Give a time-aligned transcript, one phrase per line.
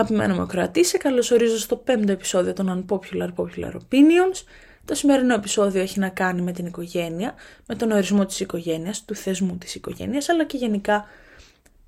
[0.00, 4.44] Αγαπημένο μου ακροατή, σε καλωσορίζω στο πέμπτο επεισόδιο των Unpopular Popular Opinions.
[4.84, 7.34] Το σημερινό επεισόδιο έχει να κάνει με την οικογένεια,
[7.66, 11.04] με τον ορισμό της οικογένειας, του θεσμού της οικογένειας, αλλά και γενικά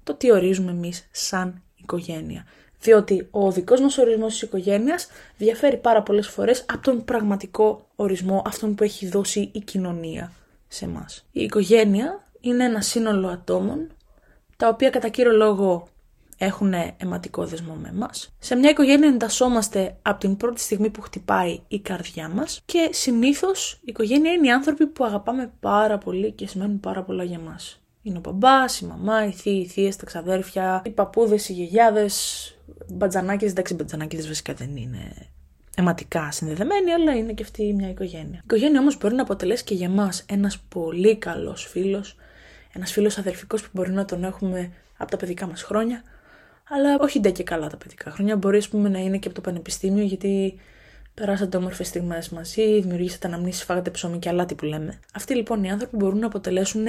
[0.03, 2.47] το τι ορίζουμε εμείς σαν οικογένεια.
[2.81, 8.43] Διότι ο δικός μας ορισμός της οικογένειας διαφέρει πάρα πολλές φορές από τον πραγματικό ορισμό,
[8.47, 10.33] αυτόν που έχει δώσει η κοινωνία
[10.69, 11.27] σε μας.
[11.33, 13.91] Η οικογένεια είναι ένα σύνολο ατόμων,
[14.57, 15.89] τα οποία κατά κύριο λόγο
[16.45, 18.35] έχουν αιματικό δεσμό με εμάς.
[18.39, 23.73] Σε μια οικογένεια εντασσόμαστε από την πρώτη στιγμή που χτυπάει η καρδιά μας και συνήθως
[23.73, 27.83] η οικογένεια είναι οι άνθρωποι που αγαπάμε πάρα πολύ και σημαίνουν πάρα πολλά για μας.
[28.03, 32.47] Είναι ο μπαμπάς, η μαμά, οι θείοι, οι θείες, τα ξαδέρφια, οι παππούδες, οι γιαγιάδες,
[32.89, 33.51] μπατζανάκιδε.
[33.51, 35.31] Εντάξει, μπατζανάκιδε βασικά δεν είναι
[35.77, 38.39] αιματικά συνδεδεμένοι, αλλά είναι και αυτή μια οικογένεια.
[38.39, 42.17] Η οικογένεια όμως μπορεί να αποτελέσει και για μας ένας πολύ καλός φίλος,
[42.73, 46.03] ένας φίλος αδελφικό που μπορεί να τον έχουμε από τα παιδικά μας χρόνια,
[46.69, 48.37] αλλά όχι ντε και καλά τα παιδικά χρόνια.
[48.37, 50.59] Μπορεί πούμε, να είναι και από το πανεπιστήμιο, γιατί
[51.15, 55.01] περάσατε όμορφες στιγμές μαζί, δημιουργήσατε αναμνήσεις, φάγατε ψωμί και αλάτι που λέμε.
[55.15, 56.85] Αυτοί λοιπόν οι άνθρωποι μπορούν να αποτελέσουν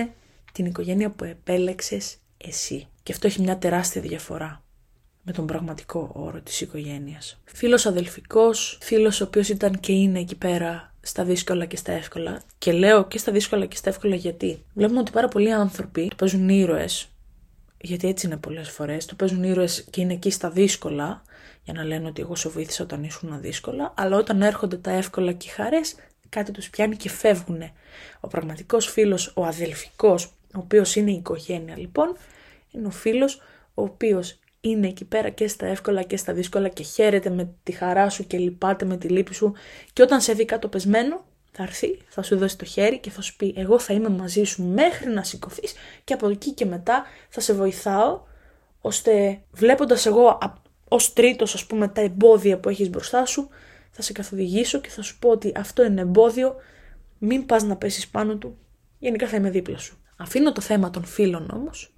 [0.52, 2.88] την οικογένεια που επέλεξες εσύ.
[3.04, 4.64] Και αυτό έχει μια τεράστια διαφορά
[5.24, 7.42] με τον πραγματικό όρο της οικογένειας.
[7.46, 12.42] Φίλος αδελφικός, φίλος ο οποίος ήταν και είναι εκεί πέρα στα δύσκολα και στα εύκολα.
[12.58, 14.64] Και λέω και στα δύσκολα και στα εύκολα γιατί.
[14.74, 17.08] Βλέπουμε ότι πάρα πολλοί άνθρωποι του παίζουν ήρωες
[17.86, 21.24] γιατί έτσι είναι πολλές φορές, το παίζουν ήρωες και είναι εκεί στα δύσκολα,
[21.64, 25.32] για να λένε ότι εγώ σε βοήθησα όταν ήσουν δύσκολα, αλλά όταν έρχονται τα εύκολα
[25.32, 25.96] και οι χαρές,
[26.30, 27.62] κάτι τους πιάνει και φεύγουν.
[28.20, 32.18] Ο πραγματικός φίλος, ο αδελφικός, ο οποίος είναι η οικογένεια λοιπόν,
[32.72, 33.42] είναι ο φίλος
[33.74, 37.72] ο οποίος είναι εκεί πέρα και στα εύκολα και στα δύσκολα και χαίρεται με τη
[37.72, 39.54] χαρά σου και λυπάται με τη λύπη σου
[39.94, 41.26] και όταν σε δει κάτω πεσμένο
[41.56, 44.44] θα έρθει, θα σου δώσει το χέρι και θα σου πει εγώ θα είμαι μαζί
[44.44, 48.22] σου μέχρι να σηκωθείς και από εκεί και μετά θα σε βοηθάω
[48.82, 50.38] ώστε βλέποντας εγώ
[50.88, 53.50] ως τρίτος ας πούμε τα εμπόδια που έχεις μπροστά σου
[53.92, 56.56] θα σε καθοδηγήσω και θα σου πω ότι αυτό είναι εμπόδιο
[57.18, 58.58] μην πας να πέσεις πάνω του
[59.04, 59.98] γενικά θα είμαι δίπλα σου.
[60.18, 61.94] Αφήνω το θέμα των φίλων όμως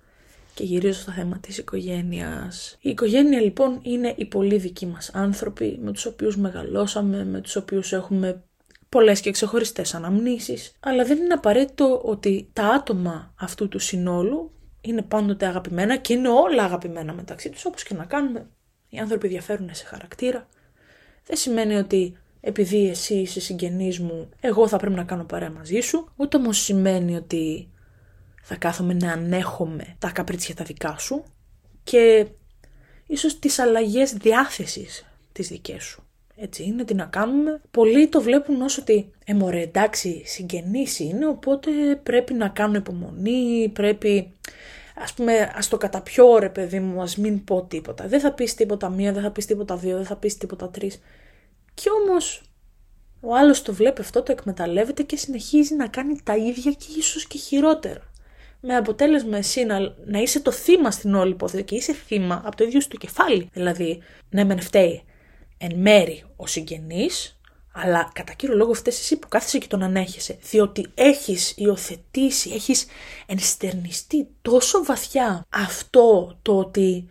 [0.53, 2.77] και γυρίζω στο θέμα της οικογένειας.
[2.81, 7.55] Η οικογένεια λοιπόν είναι οι πολύ δικοί μας άνθρωποι με τους οποίους μεγαλώσαμε, με τους
[7.55, 8.43] οποίους έχουμε
[8.95, 14.51] πολλές και ξεχωριστές αναμνήσεις, αλλά δεν είναι απαραίτητο ότι τα άτομα αυτού του συνόλου
[14.81, 18.49] είναι πάντοτε αγαπημένα και είναι όλα αγαπημένα μεταξύ τους, όπως και να κάνουμε.
[18.89, 20.47] Οι άνθρωποι διαφέρουν σε χαρακτήρα.
[21.25, 25.79] Δεν σημαίνει ότι επειδή εσύ είσαι συγγενής μου, εγώ θα πρέπει να κάνω παρέα μαζί
[25.79, 27.69] σου, ούτε όμως σημαίνει ότι
[28.43, 31.23] θα κάθομαι να ανέχομαι τα καπρίτσια τα δικά σου
[31.83, 32.27] και
[33.07, 36.03] ίσως τις αλλαγές διάθεσης τις δικές σου.
[36.37, 37.61] Έτσι είναι, τι να κάνουμε.
[37.71, 41.71] Πολλοί το βλέπουν όσο ότι, ε μωρέ, εντάξει, συγγενείς είναι, οπότε
[42.03, 44.31] πρέπει να κάνουν υπομονή, πρέπει,
[44.95, 48.07] ας πούμε, ας το καταπιώ ρε παιδί μου, ας μην πω τίποτα.
[48.07, 51.01] Δεν θα πεις τίποτα μία, δεν θα πεις τίποτα δύο, δεν θα πεις τίποτα τρεις.
[51.73, 52.41] Κι όμως,
[53.21, 57.27] ο άλλος το βλέπει αυτό, το εκμεταλλεύεται και συνεχίζει να κάνει τα ίδια και ίσως
[57.27, 58.01] και χειρότερα.
[58.59, 62.55] Με αποτέλεσμα εσύ να, να είσαι το θύμα στην όλη υπόθεση και είσαι θύμα από
[62.55, 63.49] το ίδιο σου το κεφάλι.
[63.53, 65.03] Δηλαδή, ναι, μεν φταίει
[65.57, 67.39] εν μέρη ο συγγενής,
[67.73, 70.37] αλλά κατά κύριο λόγο φταίεις εσύ που κάθεσαι και τον ανέχεσαι.
[70.41, 72.85] Διότι έχεις υιοθετήσει, έχεις
[73.25, 77.07] ενστερνιστεί τόσο βαθιά αυτό το ότι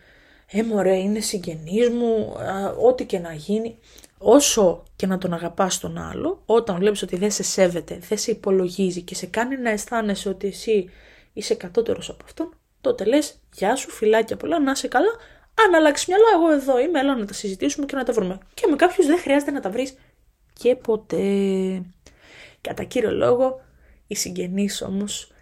[0.46, 2.36] ε μωρέ είναι συγγενής μου,
[2.82, 3.78] ό,τι και να γίνει.
[4.18, 8.30] Όσο και να τον αγαπάς τον άλλο, όταν βλέπεις ότι δεν σε σέβεται, δεν σε
[8.30, 10.90] υπολογίζει και σε κάνει να αισθάνεσαι ότι εσύ
[11.32, 15.10] είσαι κατώτερος από αυτόν, τότε λες γεια σου, φιλάκια πολλά, να είσαι καλά,
[15.54, 18.38] αν αλλάξει μυαλό, εγώ εδώ είμαι, έλα να τα συζητήσουμε και να τα βρούμε.
[18.54, 19.94] Και με κάποιους δεν χρειάζεται να τα βρεις
[20.52, 21.82] και ποτέ.
[22.60, 23.60] Κατά κύριο λόγο,
[24.06, 25.32] οι συγγενείς όμως,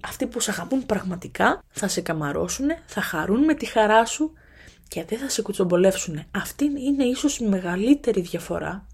[0.00, 4.32] αυτοί που σε αγαπούν πραγματικά, θα σε καμαρώσουν, θα χαρούν με τη χαρά σου
[4.88, 6.24] και δεν θα σε κουτσομπολεύσουν.
[6.30, 8.86] Αυτή είναι ίσως η μεγαλύτερη διαφορά,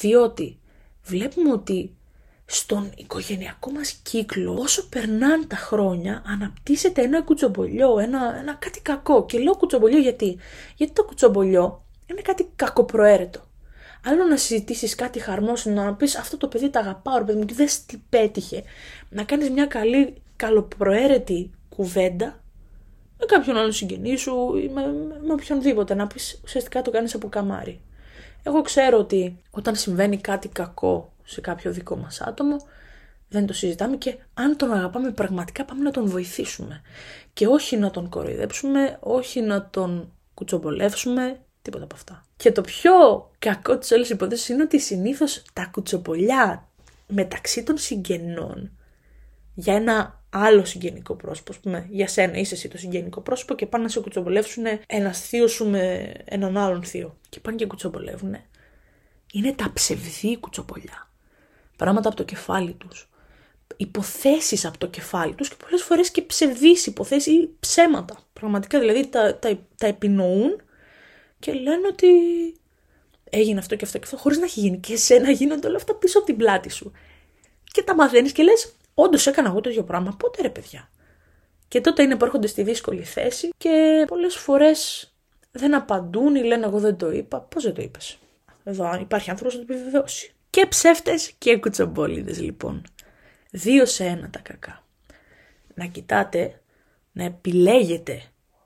[0.00, 0.58] διότι
[1.02, 1.96] βλέπουμε ότι
[2.44, 9.26] στον οικογενειακό μας κύκλο, όσο περνάνε τα χρόνια, αναπτύσσεται ένα κουτσομπολιό, ένα, ένα κάτι κακό.
[9.26, 10.38] Και λέω κουτσομπολιό γιατί.
[10.76, 13.40] Γιατί το κουτσομπολιό είναι κάτι κακοπροαίρετο.
[14.04, 17.44] Άλλο να συζητήσεις κάτι χαρμόσυνο, να πεις αυτό το παιδί τα αγαπάω, ρε παιδί μου,
[17.44, 18.62] και δεν τι πέτυχε.
[19.08, 22.42] Να κάνεις μια καλή, καλοπροαίρετη κουβέντα,
[23.18, 24.86] με κάποιον άλλο συγγενή σου ή με,
[25.26, 25.94] με οποιονδήποτε.
[25.94, 27.80] Να πεις ουσιαστικά το κάνεις από καμάρι.
[28.42, 32.56] Εγώ ξέρω ότι όταν συμβαίνει κάτι κακό σε κάποιο δικό μας άτομο,
[33.28, 36.82] δεν το συζητάμε και αν τον αγαπάμε πραγματικά πάμε να τον βοηθήσουμε.
[37.32, 42.24] Και όχι να τον κοροϊδέψουμε, όχι να τον κουτσομπολεύσουμε, τίποτα από αυτά.
[42.36, 42.92] Και το πιο
[43.38, 46.68] κακό της όλης υπόθεσης είναι ότι συνήθως τα κουτσομπολιά
[47.06, 48.70] μεταξύ των συγγενών
[49.54, 51.52] για ένα άλλο συγγενικό πρόσωπο.
[51.62, 55.52] πούμε, για σένα είσαι εσύ το συγγενικό πρόσωπο και πάνε να σε κουτσομπολεύσουν ένας θείος
[55.52, 57.16] σου με έναν άλλον θείο.
[57.28, 58.36] Και πάνε και κουτσομπολεύουν.
[59.32, 61.11] Είναι τα ψευδή κουτσομπολιά.
[61.76, 63.10] Πράγματα από το κεφάλι τους.
[63.76, 68.16] Υποθέσεις από το κεφάλι τους και πολλές φορές και ψευδείς υποθέσεις ή ψέματα.
[68.32, 70.62] Πραγματικά δηλαδή τα, τα, τα επινοούν
[71.38, 72.08] και λένε ότι
[73.30, 74.78] έγινε αυτό και αυτό και αυτό, χωρίς να έχει γίνει.
[74.78, 76.92] Και εσένα γίνονται όλα αυτά πίσω από την πλάτη σου.
[77.64, 80.14] Και τα μαθαίνεις και λες, Όντως έκανα εγώ το ίδιο πράγμα.
[80.18, 80.90] Πότε ρε παιδιά;
[81.68, 85.12] Και τότε είναι που έρχονται στη δύσκολη θέση και πολλές φορές
[85.50, 87.40] δεν απαντούν ή λένε Εγώ δεν το είπα.
[87.40, 88.18] Πώς δεν το είπες;
[88.64, 90.34] Εδώ υπάρχει άνθρωπος να το επιβεβαιώσει.
[90.52, 92.86] Και ψεύτες και κουτσομπόλιδε λοιπόν.
[93.50, 94.84] Δύο σε ένα τα κακά.
[95.74, 96.60] Να κοιτάτε,
[97.12, 98.22] να επιλέγετε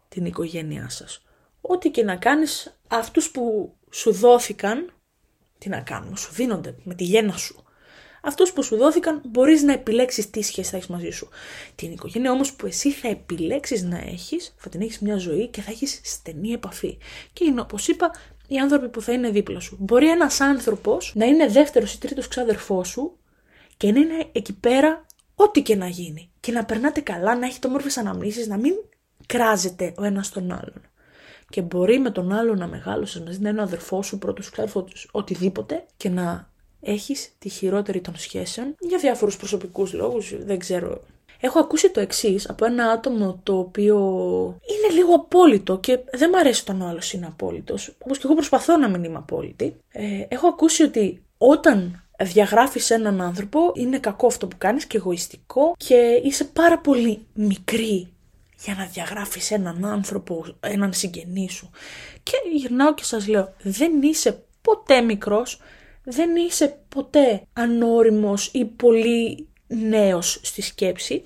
[0.08, 1.24] την οικογένειά σας.
[1.60, 4.92] Ό,τι και να κάνεις, αυτούς που σου δόθηκαν,
[5.58, 7.65] τι να κάνουν, σου δίνονται με τη γέννα σου
[8.26, 11.28] αυτούς που σου δόθηκαν μπορείς να επιλέξεις τι σχέση θα έχεις μαζί σου.
[11.75, 15.61] Την οικογένεια όμως που εσύ θα επιλέξεις να έχεις, θα την έχεις μια ζωή και
[15.61, 16.99] θα έχεις στενή επαφή.
[17.32, 18.11] Και είναι όπως είπα,
[18.49, 19.76] οι άνθρωποι που θα είναι δίπλα σου.
[19.81, 23.19] Μπορεί ένας άνθρωπος να είναι δεύτερος ή τρίτος ξάδερφός σου
[23.76, 26.31] και να είναι εκεί πέρα ό,τι και να γίνει.
[26.40, 28.75] Και να περνάτε καλά, να έχετε όμορφες αναμνήσεις, να μην
[29.26, 30.81] κράζετε ο ένας τον άλλον.
[31.49, 34.88] Και μπορεί με τον άλλο να μεγάλωσες μαζί να είναι ο αδερφό σου, πρώτος ξάδερφο,
[35.11, 41.02] οτιδήποτε και να έχεις τη χειρότερη των σχέσεων για διάφορους προσωπικούς λόγους, δεν ξέρω.
[41.40, 43.99] Έχω ακούσει το εξής από ένα άτομο το οποίο
[44.62, 47.94] είναι λίγο απόλυτο και δεν μου αρέσει όταν ο άλλος είναι απόλυτος.
[47.99, 49.76] Όπως και εγώ προσπαθώ να μην είμαι απόλυτη.
[49.93, 55.75] Ε, έχω ακούσει ότι όταν διαγράφεις έναν άνθρωπο, είναι κακό αυτό που κάνεις και εγωιστικό
[55.76, 58.08] και είσαι πάρα πολύ μικρή
[58.64, 61.70] για να διαγράφεις έναν άνθρωπο, έναν συγγενή σου.
[62.22, 65.61] Και γυρνάω και σας λέω, δεν είσαι ποτέ μικρός,
[66.08, 71.23] δεν είσαι ποτέ ανώριμος ή πολύ νέος στη σκέψη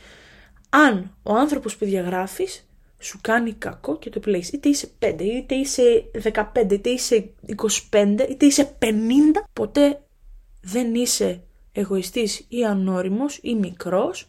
[0.70, 2.68] αν ο άνθρωπος που διαγράφεις
[2.98, 4.52] σου κάνει κακό και το επιλέγεις.
[4.52, 7.30] Είτε είσαι 5, είτε είσαι 15, είτε είσαι
[7.90, 8.86] 25, είτε είσαι 50,
[9.52, 10.00] ποτέ
[10.62, 11.42] δεν είσαι
[11.72, 14.28] εγωιστής ή ανώριμος ή μικρός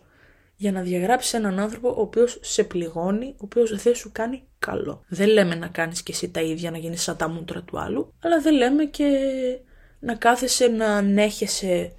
[0.55, 5.03] για να διαγράψεις έναν άνθρωπο ο οποίος σε πληγώνει, ο οποίος δεν σου κάνει καλό.
[5.07, 8.13] Δεν λέμε να κάνεις και εσύ τα ίδια, να γίνεις σαν τα μούτρα του άλλου,
[8.23, 9.07] αλλά δεν λέμε και
[10.01, 11.91] να κάθεσαι να ανέχεσαι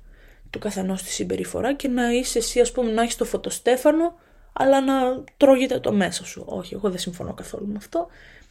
[0.50, 4.14] του καθενός τη συμπεριφορά και να είσαι εσύ, ας πούμε, να έχεις το φωτοστέφανο,
[4.52, 6.44] αλλά να τρώγεται το μέσα σου.
[6.46, 8.06] Όχι, εγώ δεν συμφωνώ καθόλου με αυτό.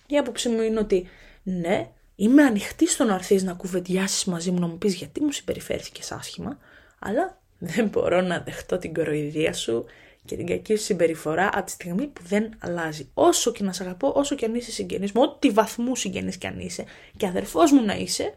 [0.07, 1.07] Η άποψή μου είναι ότι
[1.43, 5.31] ναι, είμαι ανοιχτή στο να έρθεις να κουβεντιάσεις μαζί μου, να μου πεις γιατί μου
[5.31, 6.57] συμπεριφέρθηκες άσχημα,
[6.99, 9.85] αλλά δεν μπορώ να δεχτώ την κοροϊδία σου
[10.25, 13.09] και την κακή σου συμπεριφορά από τη στιγμή που δεν αλλάζει.
[13.13, 16.47] Όσο και να σε αγαπώ, όσο και αν είσαι συγγενής μου, ό,τι βαθμού συγγενής και
[16.47, 16.83] αν είσαι,
[17.17, 18.35] και αδερφός μου να είσαι,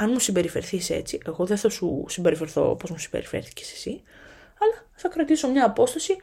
[0.00, 4.02] αν μου συμπεριφερθείς έτσι, εγώ δεν θα σου συμπεριφερθώ όπως μου συμπεριφέρθηκες εσύ,
[4.60, 6.16] αλλά θα κρατήσω μια απόσταση.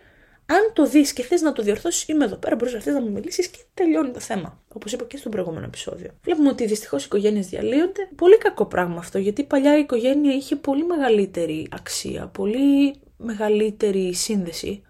[0.46, 3.02] Αν το δεις και θες να το διορθώσεις, είμαι εδώ πέρα, μπορείς να θες να
[3.02, 4.62] μου μιλήσεις και τελειώνει το θέμα.
[4.74, 6.12] Όπως είπα και στο προηγούμενο επεισόδιο.
[6.24, 8.10] Βλέπουμε ότι δυστυχώς οι οικογένειες διαλύονται.
[8.16, 14.81] Πολύ κακό πράγμα αυτό, γιατί παλιά η οικογένεια είχε πολύ μεγαλύτερη αξία, πολύ μεγαλύτερη σύνδεση.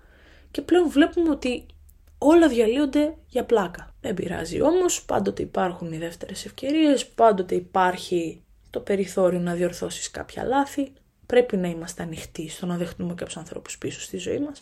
[0.51, 1.65] Και πλέον βλέπουμε ότι
[2.17, 3.95] όλα διαλύονται για πλάκα.
[4.01, 8.41] Δεν πειράζει όμως, πάντοτε υπάρχουν οι δεύτερες ευκαιρίες, πάντοτε υπάρχει
[8.77, 10.91] το περιθώριο να διορθώσεις κάποια λάθη.
[11.25, 14.61] Πρέπει να είμαστε ανοιχτοί στο να δεχτούμε κάποιους ανθρώπους πίσω στη ζωή μας.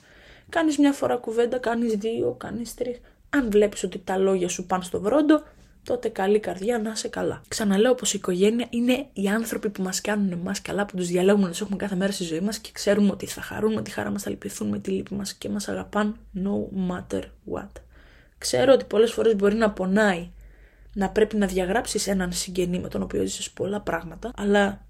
[0.50, 3.02] Κάνεις μια φορά κουβέντα, κάνεις δύο, κάνεις τρεις.
[3.30, 5.44] Αν βλέπεις ότι τα λόγια σου πάνε στο βρόντο,
[5.84, 7.42] τότε καλή καρδιά να είσαι καλά.
[7.48, 11.44] Ξαναλέω πως η οικογένεια είναι οι άνθρωποι που μας κάνουν εμάς καλά, που τους διαλέγουμε
[11.44, 13.92] να τους έχουμε κάθε μέρα στη ζωή μας και ξέρουμε ότι θα χαρούν με τη
[13.92, 17.72] χαρά μας, θα λυπηθούν με τη λύπη μας και μας αγαπάν no matter what.
[18.38, 20.30] Ξέρω ότι πολλές φορές μπορεί να πονάει
[20.96, 24.86] να πρέπει να διαγράψεις έναν συγγενή με τον οποίο ζήσεις πολλά πράγματα, αλλά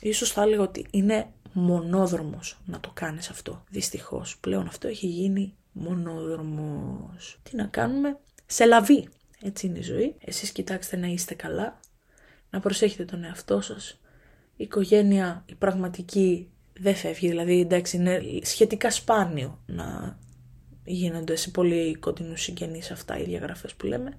[0.00, 3.64] ίσως θα έλεγα ότι είναι μονόδρομος να το κάνεις αυτό.
[3.70, 7.40] Δυστυχώς πλέον αυτό έχει γίνει μονόδρομος.
[7.42, 9.08] Τι να κάνουμε, σε λαβή.
[9.42, 10.14] Έτσι είναι η ζωή.
[10.24, 11.80] Εσείς κοιτάξτε να είστε καλά,
[12.50, 14.00] να προσέχετε τον εαυτό σας.
[14.56, 16.50] Η οικογένεια, η πραγματική
[16.80, 20.18] δεν φεύγει, δηλαδή εντάξει είναι σχετικά σπάνιο να
[20.84, 24.16] γίνονται σε πολύ κοντινούς συγγενείς αυτά οι διαγραφές που λέμε.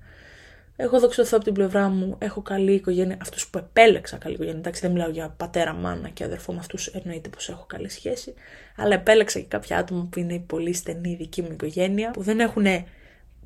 [0.81, 3.17] Εγώ δοξωθώ από την πλευρά μου, έχω καλή οικογένεια.
[3.21, 4.59] Αυτούς που επέλεξα καλή οικογένεια.
[4.59, 8.33] Εντάξει, δεν μιλάω για πατέρα, μάνα και αδερφό με αυτούς, εννοείται πως έχω καλή σχέση.
[8.75, 12.65] Αλλά επέλεξα και κάποια άτομα που είναι πολύ στενή δική μου οικογένεια, που δεν έχουν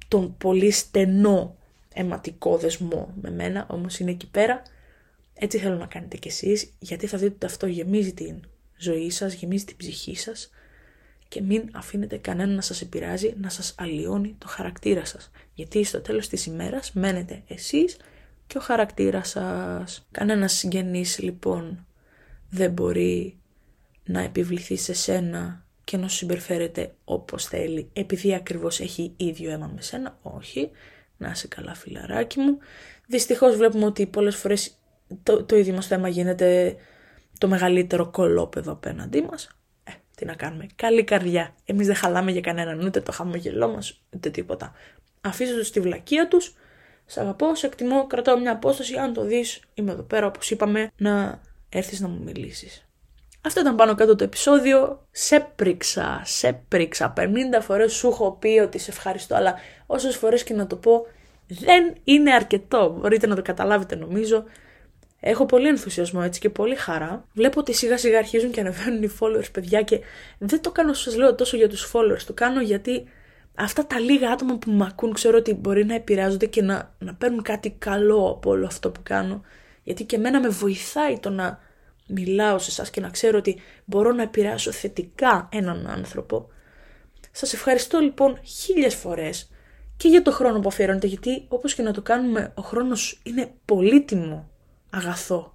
[0.07, 1.57] τον πολύ στενό
[1.93, 4.61] αιματικό δεσμό με μένα, όμως είναι εκεί πέρα.
[5.33, 8.35] Έτσι θέλω να κάνετε κι εσείς, γιατί θα δείτε ότι αυτό γεμίζει την
[8.77, 10.49] ζωή σας, γεμίζει την ψυχή σας
[11.33, 15.31] και μην αφήνετε κανένα να σας επηρεάζει, να σας αλλοιώνει το χαρακτήρα σας.
[15.53, 17.97] Γιατί στο τέλος της ημέρας μένετε εσείς
[18.47, 20.07] και ο χαρακτήρας σας.
[20.11, 21.85] Κανένας συγγενής λοιπόν
[22.49, 23.37] δεν μπορεί
[24.03, 29.71] να επιβληθεί σε σένα και να σου συμπεριφέρεται όπως θέλει επειδή ακριβώς έχει ίδιο αίμα
[29.75, 30.17] με σένα.
[30.21, 30.69] Όχι,
[31.17, 32.57] να είσαι καλά φιλαράκι μου.
[33.07, 34.77] Δυστυχώς βλέπουμε ότι πολλές φορές
[35.23, 36.75] το, το ίδιο μας θέμα γίνεται
[37.37, 39.49] το μεγαλύτερο κολόπεδο απέναντί μας.
[40.23, 40.67] Ε, τι να κάνουμε.
[40.75, 41.55] Καλή καρδιά.
[41.65, 44.73] Εμείς δεν χαλάμε για κανέναν ούτε το χαμογελό μας ούτε τίποτα.
[45.21, 46.55] Αφήστε τους στη βλακεία τους.
[47.05, 48.97] Σ' αγαπώ, σε εκτιμώ, κρατάω μια απόσταση.
[48.97, 52.87] Αν το δεις, είμαι εδώ πέρα όπως είπαμε να έρθεις να μου μιλήσεις.
[53.41, 55.07] Αυτό ήταν πάνω κάτω το επεισόδιο.
[55.11, 57.13] Σε πρίξα, σε πρίξα.
[57.17, 61.05] 50 φορές σου έχω πει ότι σε ευχαριστώ, αλλά όσες φορές και να το πω,
[61.47, 62.97] δεν είναι αρκετό.
[62.99, 64.43] Μπορείτε να το καταλάβετε νομίζω.
[65.25, 67.25] Έχω πολύ ενθουσιασμό έτσι και πολύ χαρά.
[67.33, 69.99] Βλέπω ότι σιγά σιγά αρχίζουν και ανεβαίνουν οι followers, παιδιά, και
[70.37, 72.21] δεν το κάνω, σας λέω, τόσο για τους followers.
[72.25, 73.03] Το κάνω γιατί
[73.55, 77.13] αυτά τα λίγα άτομα που με ακούν ξέρω ότι μπορεί να επηρεάζονται και να, να
[77.13, 79.41] παίρνουν κάτι καλό από όλο αυτό που κάνω.
[79.83, 81.59] Γιατί και εμένα με βοηθάει το να
[82.07, 86.49] μιλάω σε εσάς και να ξέρω ότι μπορώ να επηρεάσω θετικά έναν άνθρωπο.
[87.31, 89.49] Σας ευχαριστώ λοιπόν χίλιες φορές
[89.97, 93.51] και για το χρόνο που αφιερώνετε γιατί όπως και να το κάνουμε ο χρόνος είναι
[93.65, 94.51] πολύτιμο
[94.93, 95.53] αγαθό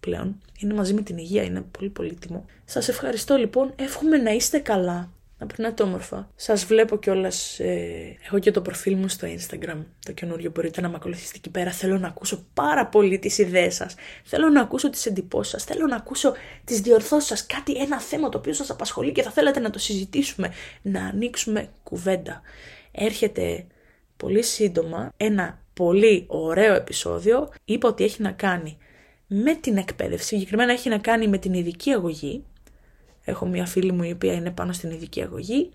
[0.00, 0.40] πλέον.
[0.58, 2.44] Είναι μαζί με την υγεία, είναι πολύ πολύτιμο.
[2.64, 6.30] Σας ευχαριστώ λοιπόν, εύχομαι να είστε καλά, να περνάτε όμορφα.
[6.36, 7.60] Σας βλέπω κιόλας.
[7.60, 10.50] Ε, έχω και το προφίλ μου στο Instagram, το καινούριο.
[10.50, 11.70] Μπορείτε να με ακολουθήσετε εκεί πέρα.
[11.70, 13.94] Θέλω να ακούσω πάρα πολύ τις ιδέες σας.
[14.24, 15.64] Θέλω να ακούσω τις εντυπώσεις σας.
[15.64, 16.32] Θέλω να ακούσω
[16.64, 17.46] τις διορθώσεις σας.
[17.46, 20.52] Κάτι, ένα θέμα το οποίο σας απασχολεί και θα θέλετε να το συζητήσουμε.
[20.82, 22.40] Να ανοίξουμε κουβέντα.
[22.92, 23.66] Έρχεται
[24.16, 27.48] πολύ σύντομα ένα πολύ ωραίο επεισόδιο.
[27.64, 28.78] Είπα ότι έχει να κάνει
[29.26, 30.26] με την εκπαίδευση.
[30.26, 32.44] Συγκεκριμένα έχει να κάνει με την ειδική αγωγή.
[33.24, 35.70] Έχω μια φίλη μου η οποία είναι πάνω στην ειδική αγωγή.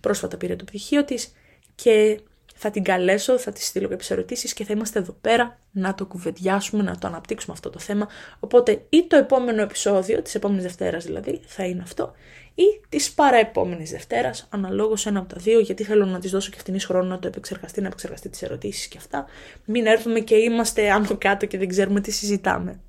[0.00, 1.32] Πρόσφατα πήρε το πτυχίο της
[1.74, 2.20] και
[2.62, 6.06] θα την καλέσω, θα της στείλω κάποιες ερωτήσεις και θα είμαστε εδώ πέρα να το
[6.06, 8.08] κουβεντιάσουμε, να το αναπτύξουμε αυτό το θέμα.
[8.40, 12.12] Οπότε ή το επόμενο επεισόδιο, της επόμενης Δευτέρας δηλαδή, θα είναι αυτό,
[12.54, 16.56] ή της παραεπόμενης Δευτέρας, αναλόγως ένα από τα δύο, γιατί θέλω να της δώσω και
[16.56, 19.24] αυτήν χρόνο να το επεξεργαστεί, να επεξεργαστεί τις ερωτήσεις και αυτά.
[19.64, 22.80] Μην έρθουμε και είμαστε άνω κάτω και δεν ξέρουμε τι συζητάμε.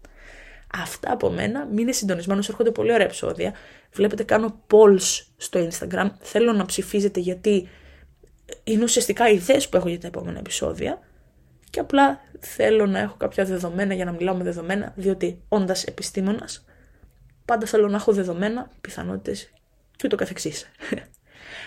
[0.74, 1.68] Αυτά από μένα.
[1.72, 3.54] Μείνε συντονισμένος, έρχονται πολύ ωραία επεισόδια.
[3.94, 6.10] Βλέπετε, κάνω polls στο Instagram.
[6.20, 7.70] Θέλω να ψηφίζετε γιατί
[8.64, 11.00] είναι ουσιαστικά ιδέες που έχω για τα επόμενα επεισόδια.
[11.70, 16.66] Και απλά θέλω να έχω κάποια δεδομένα για να μιλάω με δεδομένα, διότι όντας επιστήμονας,
[17.46, 19.52] πάντα θέλω να έχω δεδομένα, πιθανότητες
[19.96, 20.72] και ούτω καθεξής.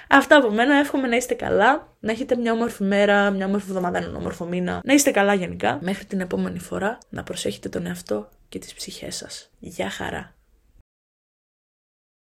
[0.09, 0.79] Αυτά από μένα.
[0.79, 4.81] Εύχομαι να είστε καλά, να έχετε μια όμορφη μέρα, μια όμορφη εβδομάδα, έναν όμορφο μήνα.
[4.85, 5.79] Να είστε καλά γενικά.
[5.83, 9.50] Μέχρι την επόμενη φορά να προσέχετε τον εαυτό και τις ψυχές σας.
[9.59, 10.35] Γεια χαρά!